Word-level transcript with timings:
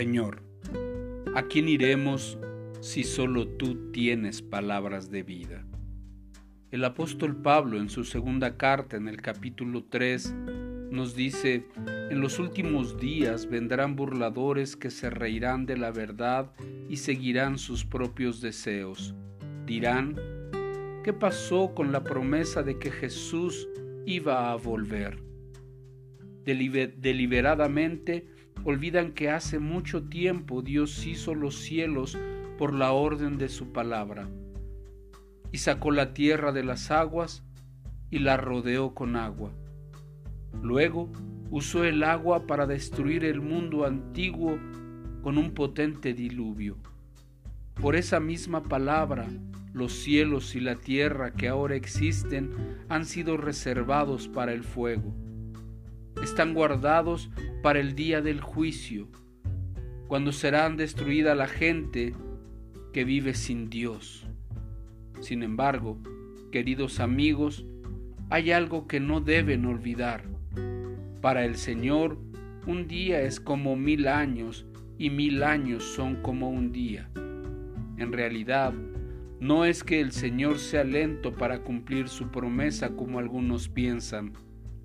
Señor, 0.00 0.40
¿a 1.34 1.42
quién 1.42 1.68
iremos 1.68 2.38
si 2.80 3.04
solo 3.04 3.46
tú 3.46 3.92
tienes 3.92 4.40
palabras 4.40 5.10
de 5.10 5.22
vida? 5.22 5.62
El 6.70 6.84
apóstol 6.86 7.36
Pablo 7.36 7.78
en 7.78 7.90
su 7.90 8.04
segunda 8.04 8.56
carta 8.56 8.96
en 8.96 9.08
el 9.08 9.20
capítulo 9.20 9.84
3 9.84 10.34
nos 10.90 11.14
dice, 11.14 11.66
en 12.08 12.22
los 12.22 12.38
últimos 12.38 12.98
días 12.98 13.46
vendrán 13.46 13.94
burladores 13.94 14.74
que 14.74 14.88
se 14.88 15.10
reirán 15.10 15.66
de 15.66 15.76
la 15.76 15.90
verdad 15.90 16.50
y 16.88 16.96
seguirán 16.96 17.58
sus 17.58 17.84
propios 17.84 18.40
deseos. 18.40 19.14
Dirán, 19.66 20.16
¿qué 21.04 21.12
pasó 21.12 21.74
con 21.74 21.92
la 21.92 22.02
promesa 22.02 22.62
de 22.62 22.78
que 22.78 22.90
Jesús 22.90 23.68
iba 24.06 24.50
a 24.50 24.56
volver? 24.56 25.18
deliberadamente 26.42 28.26
olvidan 28.64 29.12
que 29.12 29.30
hace 29.30 29.58
mucho 29.58 30.04
tiempo 30.04 30.62
Dios 30.62 31.06
hizo 31.06 31.34
los 31.34 31.56
cielos 31.56 32.18
por 32.58 32.74
la 32.74 32.92
orden 32.92 33.38
de 33.38 33.48
su 33.48 33.72
palabra, 33.72 34.28
y 35.52 35.58
sacó 35.58 35.90
la 35.90 36.12
tierra 36.14 36.52
de 36.52 36.64
las 36.64 36.90
aguas 36.90 37.42
y 38.10 38.18
la 38.18 38.36
rodeó 38.36 38.94
con 38.94 39.16
agua. 39.16 39.52
Luego 40.62 41.10
usó 41.50 41.84
el 41.84 42.02
agua 42.02 42.46
para 42.46 42.66
destruir 42.66 43.24
el 43.24 43.40
mundo 43.40 43.84
antiguo 43.84 44.58
con 45.22 45.38
un 45.38 45.52
potente 45.52 46.12
diluvio. 46.12 46.76
Por 47.80 47.96
esa 47.96 48.20
misma 48.20 48.62
palabra, 48.62 49.28
los 49.72 49.92
cielos 49.92 50.54
y 50.54 50.60
la 50.60 50.76
tierra 50.76 51.32
que 51.32 51.48
ahora 51.48 51.76
existen 51.76 52.50
han 52.88 53.04
sido 53.04 53.36
reservados 53.36 54.28
para 54.28 54.52
el 54.52 54.64
fuego 54.64 55.14
están 56.22 56.52
guardados 56.54 57.30
para 57.62 57.80
el 57.80 57.94
día 57.94 58.22
del 58.22 58.40
juicio, 58.40 59.08
cuando 60.08 60.32
serán 60.32 60.76
destruida 60.76 61.34
la 61.34 61.46
gente 61.46 62.14
que 62.92 63.04
vive 63.04 63.34
sin 63.34 63.68
Dios. 63.68 64.26
Sin 65.20 65.42
embargo, 65.42 65.98
queridos 66.50 67.00
amigos, 67.00 67.66
hay 68.30 68.50
algo 68.50 68.86
que 68.86 69.00
no 69.00 69.20
deben 69.20 69.66
olvidar. 69.66 70.24
Para 71.20 71.44
el 71.44 71.56
Señor, 71.56 72.18
un 72.66 72.88
día 72.88 73.20
es 73.22 73.40
como 73.40 73.76
mil 73.76 74.08
años 74.08 74.66
y 74.96 75.10
mil 75.10 75.42
años 75.42 75.84
son 75.84 76.22
como 76.22 76.48
un 76.48 76.72
día. 76.72 77.10
En 77.98 78.12
realidad, 78.12 78.72
no 79.38 79.64
es 79.64 79.84
que 79.84 80.00
el 80.00 80.12
Señor 80.12 80.58
sea 80.58 80.84
lento 80.84 81.34
para 81.34 81.62
cumplir 81.62 82.08
su 82.08 82.30
promesa 82.30 82.96
como 82.96 83.18
algunos 83.18 83.68
piensan. 83.68 84.32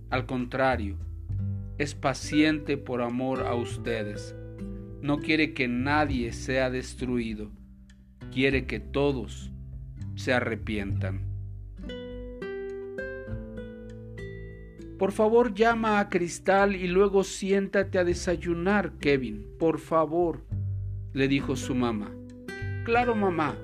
Al 0.10 0.26
contrario, 0.26 0.98
es 1.78 1.96
paciente 1.96 2.78
por 2.78 3.02
amor 3.02 3.42
a 3.42 3.56
ustedes. 3.56 4.36
No 5.02 5.20
quiere 5.20 5.54
que 5.54 5.68
nadie 5.68 6.32
sea 6.32 6.70
destruido, 6.70 7.52
quiere 8.32 8.66
que 8.66 8.80
todos 8.80 9.52
se 10.16 10.34
arrepientan. 10.34 11.22
Por 14.98 15.12
favor 15.12 15.54
llama 15.54 16.00
a 16.00 16.10
Cristal 16.10 16.76
y 16.76 16.88
luego 16.88 17.26
siéntate 17.26 18.00
a 18.00 18.06
desayunar, 18.06 18.94
Kevin. 18.98 19.46
Por 19.60 19.80
favor, 19.80 20.46
le 21.12 21.28
dijo 21.28 21.58
su 21.58 21.76
mamá. 21.76 22.12
Claro, 22.86 23.14
mamá. 23.14 23.58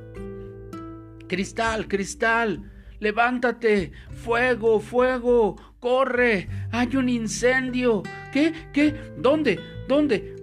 Cristal, 1.28 1.88
Cristal, 1.88 2.70
levántate, 3.02 3.92
fuego, 4.12 4.80
fuego, 4.80 5.58
corre, 5.80 6.48
hay 6.72 6.96
un 6.96 7.10
incendio. 7.10 8.04
¿Qué? 8.32 8.54
¿Qué? 8.72 8.96
¿Dónde? 9.18 9.60
¿Dónde? 9.90 10.36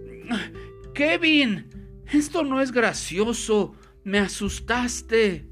Kevin, 0.92 1.66
esto 2.12 2.42
no 2.42 2.60
es 2.60 2.72
gracioso, 2.72 3.74
me 4.04 4.18
asustaste. 4.18 5.48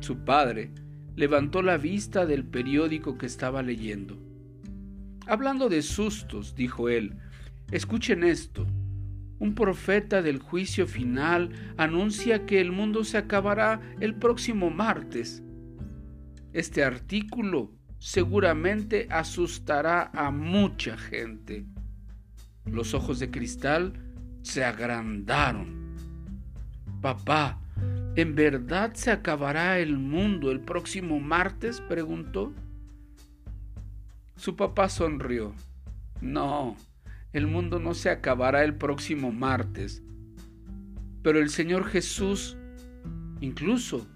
Su 0.00 0.24
padre 0.24 0.72
levantó 1.14 1.62
la 1.62 1.76
vista 1.76 2.24
del 2.26 2.44
periódico 2.44 3.18
que 3.18 3.26
estaba 3.26 3.62
leyendo. 3.62 4.18
Hablando 5.26 5.68
de 5.68 5.82
sustos, 5.82 6.54
dijo 6.54 6.88
él, 6.88 7.16
escuchen 7.70 8.24
esto. 8.24 8.66
Un 9.38 9.54
profeta 9.54 10.22
del 10.22 10.38
juicio 10.38 10.86
final 10.86 11.50
anuncia 11.76 12.46
que 12.46 12.60
el 12.60 12.72
mundo 12.72 13.04
se 13.04 13.18
acabará 13.18 13.80
el 14.00 14.14
próximo 14.14 14.70
martes. 14.70 15.42
Este 16.52 16.84
artículo 16.84 17.72
seguramente 17.98 19.06
asustará 19.10 20.10
a 20.12 20.30
mucha 20.30 20.98
gente. 20.98 21.64
Los 22.66 22.92
ojos 22.92 23.18
de 23.18 23.30
cristal 23.30 23.94
se 24.42 24.62
agrandaron. 24.64 25.96
Papá, 27.00 27.58
¿en 28.16 28.34
verdad 28.34 28.92
se 28.92 29.10
acabará 29.10 29.78
el 29.78 29.96
mundo 29.96 30.50
el 30.50 30.60
próximo 30.60 31.20
martes? 31.20 31.80
preguntó. 31.80 32.52
Su 34.36 34.56
papá 34.56 34.90
sonrió. 34.90 35.54
No, 36.20 36.76
el 37.32 37.46
mundo 37.46 37.78
no 37.78 37.94
se 37.94 38.10
acabará 38.10 38.62
el 38.62 38.74
próximo 38.74 39.32
martes. 39.32 40.02
Pero 41.22 41.38
el 41.38 41.48
Señor 41.48 41.86
Jesús 41.86 42.58
incluso 43.40 44.06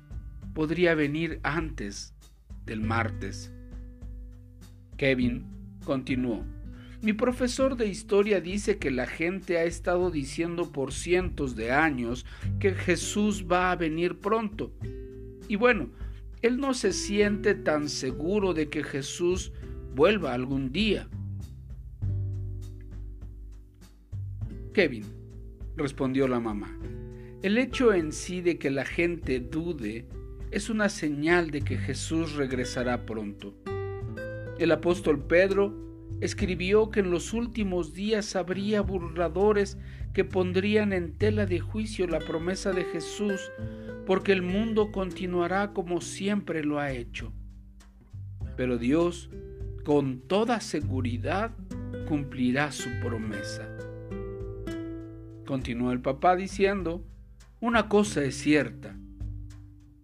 podría 0.52 0.94
venir 0.94 1.40
antes 1.42 2.15
del 2.66 2.82
martes. 2.82 3.52
Kevin 4.96 5.46
continuó. 5.84 6.44
Mi 7.02 7.12
profesor 7.12 7.76
de 7.76 7.86
historia 7.86 8.40
dice 8.40 8.78
que 8.78 8.90
la 8.90 9.06
gente 9.06 9.58
ha 9.58 9.64
estado 9.64 10.10
diciendo 10.10 10.72
por 10.72 10.92
cientos 10.92 11.54
de 11.54 11.70
años 11.70 12.26
que 12.58 12.74
Jesús 12.74 13.46
va 13.50 13.70
a 13.70 13.76
venir 13.76 14.18
pronto. 14.18 14.72
Y 15.48 15.56
bueno, 15.56 15.90
él 16.42 16.58
no 16.58 16.74
se 16.74 16.92
siente 16.92 17.54
tan 17.54 17.88
seguro 17.88 18.54
de 18.54 18.68
que 18.68 18.82
Jesús 18.82 19.52
vuelva 19.94 20.34
algún 20.34 20.72
día. 20.72 21.08
Kevin, 24.72 25.04
respondió 25.76 26.28
la 26.28 26.40
mamá, 26.40 26.76
el 27.42 27.56
hecho 27.56 27.94
en 27.94 28.12
sí 28.12 28.40
de 28.40 28.58
que 28.58 28.70
la 28.70 28.84
gente 28.84 29.40
dude 29.40 30.06
es 30.50 30.70
una 30.70 30.88
señal 30.88 31.50
de 31.50 31.62
que 31.62 31.76
Jesús 31.76 32.34
regresará 32.34 33.04
pronto. 33.04 33.54
El 34.58 34.72
apóstol 34.72 35.20
Pedro 35.24 35.74
escribió 36.20 36.90
que 36.90 37.00
en 37.00 37.10
los 37.10 37.32
últimos 37.32 37.92
días 37.92 38.36
habría 38.36 38.80
burladores 38.80 39.78
que 40.14 40.24
pondrían 40.24 40.92
en 40.92 41.12
tela 41.12 41.44
de 41.46 41.60
juicio 41.60 42.06
la 42.06 42.20
promesa 42.20 42.72
de 42.72 42.84
Jesús, 42.84 43.52
porque 44.06 44.32
el 44.32 44.42
mundo 44.42 44.92
continuará 44.92 45.72
como 45.72 46.00
siempre 46.00 46.64
lo 46.64 46.78
ha 46.78 46.92
hecho. 46.92 47.32
Pero 48.56 48.78
Dios, 48.78 49.28
con 49.84 50.20
toda 50.20 50.60
seguridad, 50.60 51.50
cumplirá 52.08 52.72
su 52.72 52.88
promesa. 53.02 53.68
Continuó 55.44 55.92
el 55.92 56.00
papá 56.00 56.34
diciendo, 56.34 57.04
una 57.60 57.88
cosa 57.88 58.24
es 58.24 58.36
cierta, 58.36 58.96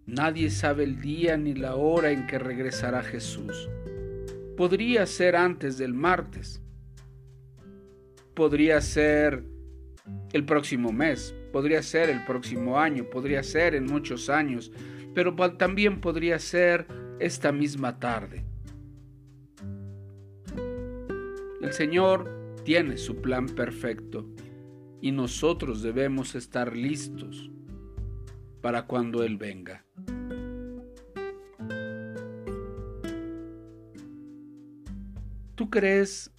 Nadie 0.05 0.49
sabe 0.49 0.83
el 0.83 0.99
día 0.99 1.37
ni 1.37 1.53
la 1.53 1.75
hora 1.75 2.11
en 2.11 2.27
que 2.27 2.37
regresará 2.37 3.03
Jesús. 3.03 3.69
Podría 4.57 5.05
ser 5.05 5.35
antes 5.35 5.77
del 5.77 5.93
martes. 5.93 6.61
Podría 8.33 8.81
ser 8.81 9.45
el 10.33 10.45
próximo 10.45 10.91
mes. 10.91 11.33
Podría 11.53 11.81
ser 11.81 12.09
el 12.09 12.23
próximo 12.25 12.79
año. 12.79 13.09
Podría 13.09 13.43
ser 13.43 13.75
en 13.75 13.85
muchos 13.85 14.29
años. 14.29 14.71
Pero 15.15 15.35
también 15.57 16.01
podría 16.01 16.37
ser 16.37 16.85
esta 17.19 17.51
misma 17.51 17.99
tarde. 17.99 18.43
El 21.61 21.71
Señor 21.71 22.59
tiene 22.65 22.97
su 22.97 23.21
plan 23.21 23.47
perfecto 23.47 24.27
y 24.99 25.11
nosotros 25.11 25.81
debemos 25.81 26.35
estar 26.35 26.75
listos 26.75 27.49
para 28.61 28.85
cuando 28.85 29.23
Él 29.23 29.37
venga. 29.37 29.85
Crees 35.73 36.31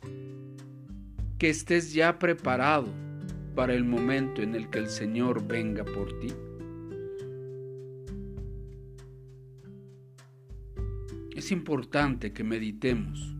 que 1.39 1.51
estés 1.51 1.93
ya 1.93 2.21
preparado 2.21 2.87
para 3.57 3.75
el 3.75 3.83
momento 3.83 4.43
en 4.43 4.55
el 4.55 4.71
que 4.71 4.79
el 4.79 4.89
Señor 4.89 5.45
venga 5.45 5.85
por 5.85 6.21
ti? 6.21 6.29
Es 11.35 11.51
importante 11.51 12.33
que 12.33 12.45
meditemos. 12.45 13.35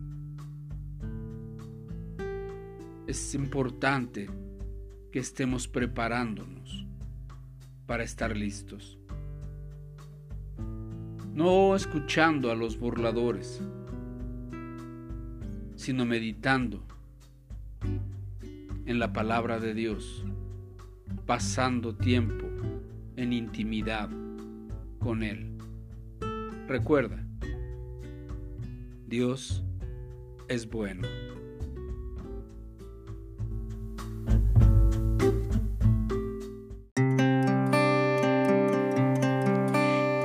Es 3.07 3.33
importante 3.33 4.29
que 5.13 5.19
estemos 5.19 5.69
preparándonos 5.69 6.85
para 7.85 8.03
estar 8.03 8.35
listos. 8.35 8.99
No 11.33 11.73
escuchando 11.73 12.51
a 12.51 12.55
los 12.55 12.77
burladores, 12.77 13.61
sino 15.85 16.03
meditando 16.03 16.81
en 18.87 18.97
la 18.97 19.13
palabra 19.13 19.59
de 19.59 19.75
Dios 19.75 20.25
pasando 21.27 21.95
tiempo 21.95 22.47
en 23.15 23.31
intimidad 23.31 24.09
con 24.97 25.21
Él. 25.21 25.55
Recuerda, 26.67 27.23
Dios 29.05 29.63
es 30.47 30.67
bueno. 30.67 31.07